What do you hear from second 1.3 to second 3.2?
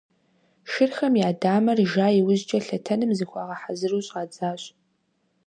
дамэр жа иужькӀэ, лъэтэным